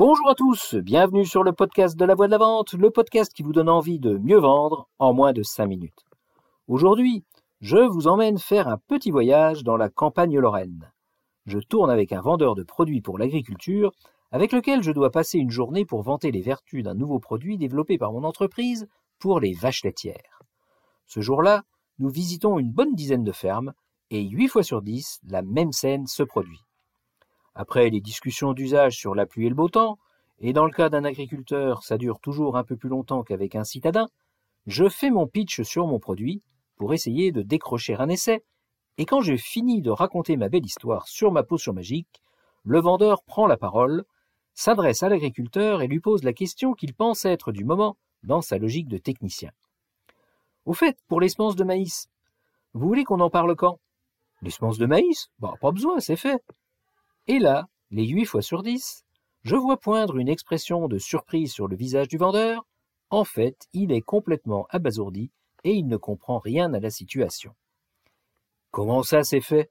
Bonjour 0.00 0.30
à 0.30 0.34
tous, 0.34 0.76
bienvenue 0.76 1.26
sur 1.26 1.42
le 1.42 1.52
podcast 1.52 1.94
de 1.94 2.06
la 2.06 2.14
voix 2.14 2.24
de 2.24 2.30
la 2.30 2.38
vente, 2.38 2.72
le 2.72 2.88
podcast 2.88 3.34
qui 3.34 3.42
vous 3.42 3.52
donne 3.52 3.68
envie 3.68 3.98
de 3.98 4.16
mieux 4.16 4.38
vendre 4.38 4.88
en 4.98 5.12
moins 5.12 5.34
de 5.34 5.42
5 5.42 5.66
minutes. 5.66 6.06
Aujourd'hui, 6.68 7.22
je 7.60 7.76
vous 7.76 8.08
emmène 8.08 8.38
faire 8.38 8.66
un 8.66 8.78
petit 8.78 9.10
voyage 9.10 9.62
dans 9.62 9.76
la 9.76 9.90
campagne 9.90 10.38
lorraine. 10.38 10.90
Je 11.44 11.58
tourne 11.58 11.90
avec 11.90 12.12
un 12.12 12.22
vendeur 12.22 12.54
de 12.54 12.62
produits 12.62 13.02
pour 13.02 13.18
l'agriculture 13.18 13.92
avec 14.32 14.52
lequel 14.52 14.82
je 14.82 14.90
dois 14.90 15.10
passer 15.10 15.36
une 15.36 15.50
journée 15.50 15.84
pour 15.84 16.00
vanter 16.00 16.30
les 16.30 16.40
vertus 16.40 16.82
d'un 16.82 16.94
nouveau 16.94 17.18
produit 17.18 17.58
développé 17.58 17.98
par 17.98 18.10
mon 18.10 18.24
entreprise 18.24 18.88
pour 19.18 19.38
les 19.38 19.52
vaches 19.52 19.84
laitières. 19.84 20.40
Ce 21.04 21.20
jour-là, 21.20 21.64
nous 21.98 22.08
visitons 22.08 22.58
une 22.58 22.72
bonne 22.72 22.94
dizaine 22.94 23.22
de 23.22 23.32
fermes 23.32 23.74
et 24.08 24.26
8 24.26 24.48
fois 24.48 24.62
sur 24.62 24.80
10, 24.80 25.20
la 25.28 25.42
même 25.42 25.72
scène 25.72 26.06
se 26.06 26.22
produit. 26.22 26.62
Après 27.54 27.90
les 27.90 28.00
discussions 28.00 28.52
d'usage 28.52 28.96
sur 28.96 29.14
la 29.14 29.26
pluie 29.26 29.46
et 29.46 29.48
le 29.48 29.54
beau 29.54 29.68
temps, 29.68 29.98
et 30.38 30.52
dans 30.52 30.64
le 30.64 30.72
cas 30.72 30.88
d'un 30.88 31.04
agriculteur, 31.04 31.82
ça 31.82 31.98
dure 31.98 32.20
toujours 32.20 32.56
un 32.56 32.64
peu 32.64 32.76
plus 32.76 32.88
longtemps 32.88 33.22
qu'avec 33.22 33.54
un 33.54 33.64
citadin, 33.64 34.08
je 34.66 34.88
fais 34.88 35.10
mon 35.10 35.26
pitch 35.26 35.62
sur 35.62 35.86
mon 35.86 35.98
produit 35.98 36.42
pour 36.76 36.94
essayer 36.94 37.32
de 37.32 37.42
décrocher 37.42 37.94
un 37.94 38.08
essai, 38.08 38.42
et 38.98 39.06
quand 39.06 39.20
j'ai 39.20 39.36
fini 39.36 39.82
de 39.82 39.90
raconter 39.90 40.36
ma 40.36 40.48
belle 40.48 40.64
histoire 40.64 41.08
sur 41.08 41.32
ma 41.32 41.42
potion 41.42 41.72
magique, 41.72 42.22
le 42.62 42.80
vendeur 42.80 43.22
prend 43.24 43.46
la 43.46 43.56
parole, 43.56 44.04
s'adresse 44.54 45.02
à 45.02 45.08
l'agriculteur 45.08 45.82
et 45.82 45.86
lui 45.86 46.00
pose 46.00 46.22
la 46.22 46.32
question 46.32 46.74
qu'il 46.74 46.94
pense 46.94 47.24
être 47.24 47.52
du 47.52 47.64
moment 47.64 47.96
dans 48.22 48.42
sa 48.42 48.58
logique 48.58 48.88
de 48.88 48.98
technicien. 48.98 49.50
Au 50.66 50.74
fait, 50.74 50.98
pour 51.08 51.20
les 51.20 51.28
de 51.28 51.64
maïs, 51.64 52.08
vous 52.74 52.86
voulez 52.86 53.04
qu'on 53.04 53.20
en 53.20 53.30
parle 53.30 53.56
quand? 53.56 53.78
Les 54.42 54.50
semences 54.50 54.78
de 54.78 54.86
maïs? 54.86 55.30
Bah, 55.38 55.54
pas 55.60 55.72
besoin, 55.72 56.00
c'est 56.00 56.16
fait. 56.16 56.42
Et 57.30 57.38
là, 57.38 57.68
les 57.92 58.08
huit 58.08 58.24
fois 58.24 58.42
sur 58.42 58.64
dix, 58.64 59.04
je 59.44 59.54
vois 59.54 59.76
poindre 59.76 60.16
une 60.16 60.28
expression 60.28 60.88
de 60.88 60.98
surprise 60.98 61.52
sur 61.52 61.68
le 61.68 61.76
visage 61.76 62.08
du 62.08 62.16
vendeur. 62.16 62.66
En 63.08 63.22
fait, 63.22 63.68
il 63.72 63.92
est 63.92 64.00
complètement 64.00 64.66
abasourdi 64.68 65.30
et 65.62 65.74
il 65.74 65.86
ne 65.86 65.96
comprend 65.96 66.40
rien 66.40 66.74
à 66.74 66.80
la 66.80 66.90
situation. 66.90 67.54
Comment 68.72 69.04
ça 69.04 69.22
c'est 69.22 69.40
fait? 69.40 69.70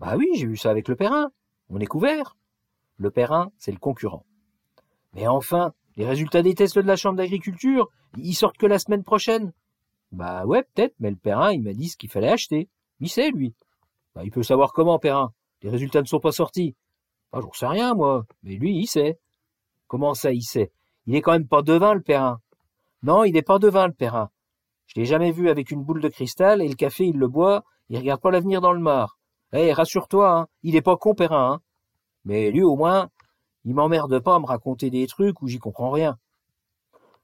Bah 0.00 0.14
oui, 0.16 0.30
j'ai 0.36 0.46
vu 0.46 0.56
ça 0.56 0.70
avec 0.70 0.88
le 0.88 0.96
Perrin. 0.96 1.30
On 1.68 1.78
est 1.78 1.84
couvert. 1.84 2.38
Le 2.96 3.10
Perrin, 3.10 3.52
c'est 3.58 3.72
le 3.72 3.76
concurrent. 3.76 4.24
Mais 5.12 5.26
enfin, 5.26 5.74
les 5.96 6.06
résultats 6.06 6.40
des 6.40 6.54
tests 6.54 6.78
de 6.78 6.86
la 6.86 6.96
Chambre 6.96 7.18
d'agriculture, 7.18 7.90
ils 8.16 8.32
sortent 8.32 8.56
que 8.56 8.64
la 8.64 8.78
semaine 8.78 9.04
prochaine. 9.04 9.52
Bah 10.10 10.46
ouais, 10.46 10.62
peut-être, 10.62 10.94
mais 11.00 11.10
le 11.10 11.16
Perrin, 11.16 11.52
il 11.52 11.60
m'a 11.60 11.74
dit 11.74 11.90
ce 11.90 11.98
qu'il 11.98 12.08
fallait 12.08 12.32
acheter. 12.32 12.70
Il 12.98 13.10
sait, 13.10 13.30
lui. 13.30 13.54
Bah, 14.14 14.24
il 14.24 14.30
peut 14.30 14.42
savoir 14.42 14.72
comment, 14.72 14.98
Perrin. 14.98 15.34
Les 15.60 15.68
résultats 15.68 16.00
ne 16.00 16.06
sont 16.06 16.20
pas 16.20 16.32
sortis. 16.32 16.74
Ah, 17.36 17.40
j'en 17.42 17.52
sais 17.52 17.66
rien, 17.66 17.94
moi. 17.94 18.26
Mais 18.44 18.54
lui, 18.54 18.76
il 18.78 18.86
sait. 18.86 19.18
Comment 19.88 20.14
ça, 20.14 20.32
il 20.32 20.42
sait? 20.42 20.70
Il 21.06 21.16
est 21.16 21.20
quand 21.20 21.32
même 21.32 21.48
pas 21.48 21.62
devin, 21.62 21.92
le 21.92 22.00
Perrin. 22.00 22.40
Non, 23.02 23.24
il 23.24 23.32
n'est 23.32 23.42
pas 23.42 23.58
devin, 23.58 23.88
le 23.88 23.92
Perrin. 23.92 24.30
Je 24.86 25.00
l'ai 25.00 25.04
jamais 25.04 25.32
vu 25.32 25.48
avec 25.48 25.72
une 25.72 25.82
boule 25.82 26.00
de 26.00 26.08
cristal 26.08 26.62
et 26.62 26.68
le 26.68 26.76
café, 26.76 27.06
il 27.06 27.18
le 27.18 27.26
boit, 27.26 27.64
il 27.88 27.98
regarde 27.98 28.20
pas 28.20 28.30
l'avenir 28.30 28.60
dans 28.60 28.72
le 28.72 28.78
mar. 28.78 29.18
Eh, 29.52 29.72
rassure-toi, 29.72 30.30
hein, 30.30 30.46
il 30.62 30.76
est 30.76 30.82
pas 30.82 30.96
con, 30.96 31.16
Perrin. 31.16 31.54
Hein. 31.54 31.60
Mais 32.24 32.52
lui, 32.52 32.62
au 32.62 32.76
moins, 32.76 33.10
il 33.64 33.74
m'emmerde 33.74 34.20
pas 34.20 34.36
à 34.36 34.38
me 34.38 34.46
raconter 34.46 34.90
des 34.90 35.08
trucs 35.08 35.42
où 35.42 35.48
j'y 35.48 35.58
comprends 35.58 35.90
rien. 35.90 36.16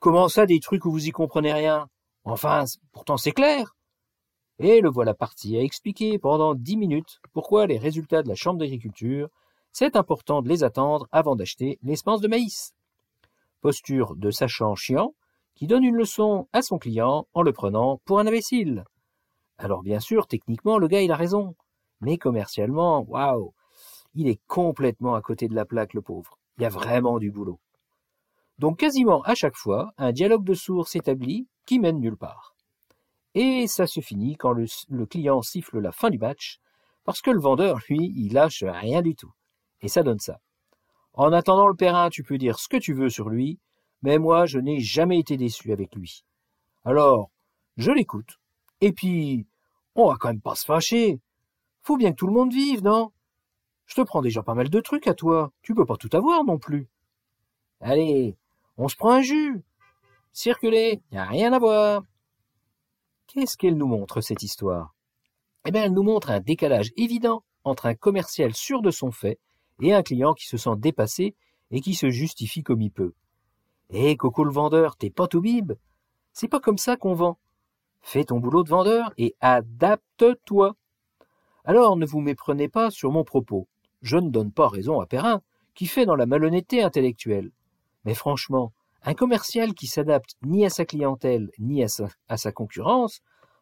Comment 0.00 0.28
ça, 0.28 0.44
des 0.44 0.60
trucs 0.60 0.84
où 0.84 0.90
vous 0.90 1.06
y 1.06 1.12
comprenez 1.12 1.54
rien? 1.54 1.88
Enfin, 2.24 2.64
pourtant 2.92 3.16
c'est 3.16 3.32
clair. 3.32 3.74
Et 4.58 4.82
le 4.82 4.90
voilà 4.90 5.14
parti 5.14 5.56
à 5.56 5.62
expliquer 5.62 6.18
pendant 6.18 6.54
dix 6.54 6.76
minutes 6.76 7.20
pourquoi 7.32 7.66
les 7.66 7.78
résultats 7.78 8.22
de 8.22 8.28
la 8.28 8.34
Chambre 8.34 8.58
d'agriculture 8.58 9.30
c'est 9.74 9.96
important 9.96 10.40
de 10.40 10.48
les 10.48 10.62
attendre 10.62 11.08
avant 11.10 11.34
d'acheter 11.34 11.80
les 11.82 11.96
semences 11.96 12.20
de 12.20 12.28
maïs. 12.28 12.72
Posture 13.60 14.14
de 14.14 14.30
sachant 14.30 14.76
chiant 14.76 15.14
qui 15.56 15.66
donne 15.66 15.82
une 15.82 15.96
leçon 15.96 16.46
à 16.52 16.62
son 16.62 16.78
client 16.78 17.26
en 17.34 17.42
le 17.42 17.52
prenant 17.52 18.00
pour 18.04 18.20
un 18.20 18.26
imbécile. 18.28 18.84
Alors 19.58 19.82
bien 19.82 19.98
sûr, 19.98 20.28
techniquement, 20.28 20.78
le 20.78 20.86
gars 20.86 21.02
il 21.02 21.10
a 21.10 21.16
raison, 21.16 21.56
mais 22.00 22.18
commercialement, 22.18 23.04
waouh, 23.08 23.52
il 24.14 24.28
est 24.28 24.40
complètement 24.46 25.16
à 25.16 25.22
côté 25.22 25.48
de 25.48 25.56
la 25.56 25.64
plaque, 25.64 25.94
le 25.94 26.02
pauvre. 26.02 26.38
Il 26.56 26.62
y 26.62 26.66
a 26.66 26.70
vraiment 26.70 27.18
du 27.18 27.32
boulot. 27.32 27.58
Donc 28.60 28.78
quasiment 28.78 29.22
à 29.22 29.34
chaque 29.34 29.56
fois, 29.56 29.92
un 29.98 30.12
dialogue 30.12 30.44
de 30.44 30.54
sourds 30.54 30.86
s'établit 30.86 31.48
qui 31.66 31.80
mène 31.80 31.98
nulle 31.98 32.16
part. 32.16 32.54
Et 33.34 33.66
ça 33.66 33.88
se 33.88 34.00
finit 34.00 34.36
quand 34.36 34.52
le, 34.52 34.66
le 34.88 35.06
client 35.06 35.42
siffle 35.42 35.80
la 35.80 35.90
fin 35.90 36.10
du 36.10 36.18
match, 36.18 36.60
parce 37.02 37.20
que 37.20 37.32
le 37.32 37.40
vendeur, 37.40 37.80
lui, 37.88 38.12
il 38.14 38.34
lâche 38.34 38.62
rien 38.62 39.02
du 39.02 39.16
tout. 39.16 39.32
Et 39.84 39.88
ça 39.88 40.02
donne 40.02 40.18
ça. 40.18 40.40
En 41.12 41.30
attendant 41.32 41.68
le 41.68 41.74
Perrin, 41.74 42.08
tu 42.08 42.24
peux 42.24 42.38
dire 42.38 42.58
ce 42.58 42.68
que 42.68 42.78
tu 42.78 42.94
veux 42.94 43.10
sur 43.10 43.28
lui, 43.28 43.60
mais 44.02 44.18
moi, 44.18 44.46
je 44.46 44.58
n'ai 44.58 44.80
jamais 44.80 45.20
été 45.20 45.36
déçu 45.36 45.72
avec 45.72 45.94
lui. 45.94 46.24
Alors, 46.86 47.30
je 47.76 47.92
l'écoute. 47.92 48.40
Et 48.80 48.92
puis, 48.92 49.46
on 49.94 50.08
va 50.08 50.16
quand 50.18 50.28
même 50.28 50.40
pas 50.40 50.54
se 50.54 50.64
fâcher. 50.64 51.20
Faut 51.82 51.98
bien 51.98 52.12
que 52.12 52.16
tout 52.16 52.26
le 52.26 52.32
monde 52.32 52.52
vive, 52.52 52.82
non? 52.82 53.12
Je 53.84 53.94
te 53.94 54.00
prends 54.00 54.22
déjà 54.22 54.42
pas 54.42 54.54
mal 54.54 54.70
de 54.70 54.80
trucs 54.80 55.06
à 55.06 55.12
toi. 55.12 55.52
Tu 55.60 55.74
peux 55.74 55.84
pas 55.84 55.98
tout 55.98 56.08
avoir 56.14 56.44
non 56.44 56.58
plus. 56.58 56.88
Allez, 57.80 58.38
on 58.78 58.88
se 58.88 58.96
prend 58.96 59.12
un 59.12 59.20
jus. 59.20 59.62
Circulez, 60.32 61.02
y 61.12 61.18
a 61.18 61.24
rien 61.24 61.52
à 61.52 61.58
voir. 61.58 62.02
Qu'est-ce 63.26 63.58
qu'elle 63.58 63.76
nous 63.76 63.86
montre, 63.86 64.22
cette 64.22 64.42
histoire? 64.42 64.94
Eh 65.66 65.70
bien, 65.70 65.84
elle 65.84 65.92
nous 65.92 66.02
montre 66.02 66.30
un 66.30 66.40
décalage 66.40 66.90
évident 66.96 67.44
entre 67.64 67.84
un 67.84 67.94
commercial 67.94 68.54
sûr 68.54 68.80
de 68.80 68.90
son 68.90 69.10
fait 69.10 69.38
et 69.80 69.92
un 69.92 70.02
client 70.02 70.34
qui 70.34 70.46
se 70.46 70.56
sent 70.56 70.76
dépassé 70.78 71.34
et 71.70 71.80
qui 71.80 71.94
se 71.94 72.10
justifie 72.10 72.62
comme 72.62 72.82
il 72.82 72.90
peut. 72.90 73.12
Eh, 73.90 74.16
Coco 74.16 74.44
le 74.44 74.52
vendeur, 74.52 74.96
t'es 74.96 75.10
pas 75.10 75.28
tout 75.28 75.40
bib. 75.40 75.72
C'est 76.32 76.48
pas 76.48 76.60
comme 76.60 76.78
ça 76.78 76.96
qu'on 76.96 77.14
vend. 77.14 77.38
Fais 78.00 78.24
ton 78.24 78.38
boulot 78.38 78.64
de 78.64 78.68
vendeur 78.68 79.12
et 79.16 79.34
adapte-toi. 79.40 80.76
Alors 81.64 81.96
ne 81.96 82.06
vous 82.06 82.20
méprenez 82.20 82.68
pas 82.68 82.90
sur 82.90 83.10
mon 83.10 83.24
propos. 83.24 83.66
Je 84.02 84.18
ne 84.18 84.30
donne 84.30 84.52
pas 84.52 84.68
raison 84.68 85.00
à 85.00 85.06
Perrin, 85.06 85.40
qui 85.74 85.86
fait 85.86 86.06
dans 86.06 86.16
la 86.16 86.26
malhonnêteté 86.26 86.82
intellectuelle. 86.82 87.50
Mais 88.04 88.14
franchement, 88.14 88.72
un 89.02 89.14
commercial 89.14 89.74
qui 89.74 89.86
s'adapte 89.86 90.36
ni 90.42 90.64
à 90.64 90.70
sa 90.70 90.84
clientèle, 90.84 91.50
ni 91.58 91.82
à 91.82 91.88
sa, 91.88 92.08
à 92.28 92.36
sa 92.36 92.52
concurrence, 92.52 93.20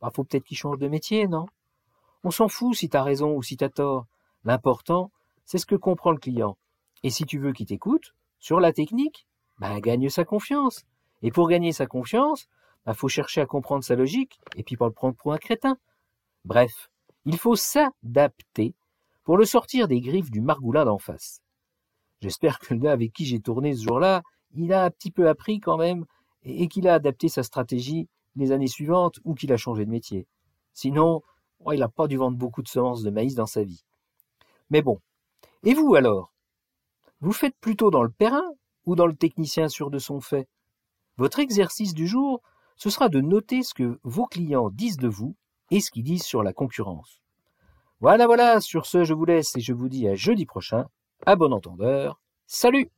bah, 0.00 0.10
faut 0.14 0.24
peut-être 0.24 0.44
qu'il 0.44 0.56
change 0.56 0.78
de 0.78 0.88
métier, 0.88 1.28
non? 1.28 1.46
On 2.24 2.30
s'en 2.30 2.48
fout 2.48 2.74
si 2.74 2.88
t'as 2.88 3.02
raison 3.02 3.34
ou 3.36 3.42
si 3.42 3.56
t'as 3.56 3.68
tort. 3.68 4.06
L'important, 4.44 5.10
c'est 5.44 5.58
ce 5.58 5.66
que 5.66 5.74
comprend 5.74 6.10
le 6.10 6.18
client. 6.18 6.56
Et 7.02 7.10
si 7.10 7.24
tu 7.24 7.38
veux 7.38 7.52
qu'il 7.52 7.66
t'écoute, 7.66 8.14
sur 8.38 8.60
la 8.60 8.72
technique, 8.72 9.26
bah, 9.58 9.80
gagne 9.80 10.08
sa 10.08 10.24
confiance. 10.24 10.84
Et 11.22 11.30
pour 11.30 11.48
gagner 11.48 11.72
sa 11.72 11.86
confiance, 11.86 12.48
bah, 12.84 12.94
faut 12.94 13.08
chercher 13.08 13.40
à 13.40 13.46
comprendre 13.46 13.84
sa 13.84 13.94
logique 13.94 14.38
et 14.56 14.62
puis 14.62 14.76
pas 14.76 14.86
le 14.86 14.92
prendre 14.92 15.16
pour 15.16 15.32
un 15.32 15.38
crétin. 15.38 15.78
Bref, 16.44 16.90
il 17.24 17.38
faut 17.38 17.56
s'adapter 17.56 18.74
pour 19.24 19.38
le 19.38 19.44
sortir 19.44 19.88
des 19.88 20.00
griffes 20.00 20.30
du 20.30 20.40
margoulin 20.40 20.84
d'en 20.84 20.98
face. 20.98 21.40
J'espère 22.20 22.58
que 22.58 22.74
le 22.74 22.80
gars 22.80 22.92
avec 22.92 23.12
qui 23.12 23.24
j'ai 23.24 23.40
tourné 23.40 23.74
ce 23.74 23.82
jour-là, 23.84 24.22
il 24.54 24.72
a 24.72 24.84
un 24.84 24.90
petit 24.90 25.10
peu 25.10 25.28
appris 25.28 25.60
quand 25.60 25.76
même 25.78 26.04
et 26.42 26.68
qu'il 26.68 26.88
a 26.88 26.94
adapté 26.94 27.28
sa 27.28 27.42
stratégie 27.42 28.08
les 28.36 28.52
années 28.52 28.66
suivantes 28.66 29.18
ou 29.24 29.34
qu'il 29.34 29.52
a 29.52 29.56
changé 29.56 29.84
de 29.84 29.90
métier. 29.90 30.26
Sinon, 30.72 31.22
il 31.72 31.78
n'a 31.78 31.88
pas 31.88 32.06
dû 32.06 32.16
vendre 32.16 32.36
beaucoup 32.36 32.62
de 32.62 32.68
semences 32.68 33.02
de 33.02 33.10
maïs 33.10 33.34
dans 33.34 33.46
sa 33.46 33.62
vie. 33.62 33.84
Mais 34.70 34.82
bon, 34.82 35.00
et 35.64 35.74
vous 35.74 35.94
alors? 35.94 36.32
Vous 37.20 37.32
faites 37.32 37.56
plutôt 37.60 37.90
dans 37.90 38.02
le 38.02 38.10
Perrin 38.10 38.52
ou 38.86 38.94
dans 38.94 39.06
le 39.06 39.16
technicien 39.16 39.68
sûr 39.68 39.90
de 39.90 39.98
son 39.98 40.20
fait? 40.20 40.48
Votre 41.16 41.38
exercice 41.38 41.94
du 41.94 42.06
jour, 42.06 42.42
ce 42.76 42.90
sera 42.90 43.08
de 43.08 43.20
noter 43.20 43.62
ce 43.62 43.72
que 43.74 43.98
vos 44.02 44.26
clients 44.26 44.70
disent 44.70 44.98
de 44.98 45.08
vous 45.08 45.36
et 45.70 45.80
ce 45.80 45.90
qu'ils 45.90 46.04
disent 46.04 46.24
sur 46.24 46.42
la 46.42 46.52
concurrence. 46.52 47.20
Voilà, 48.00 48.26
voilà, 48.26 48.60
sur 48.60 48.86
ce, 48.86 49.04
je 49.04 49.14
vous 49.14 49.24
laisse 49.24 49.56
et 49.56 49.60
je 49.60 49.72
vous 49.72 49.88
dis 49.88 50.06
à 50.08 50.14
jeudi 50.14 50.44
prochain. 50.44 50.86
À 51.24 51.36
bon 51.36 51.52
entendeur. 51.52 52.20
Salut 52.46 52.90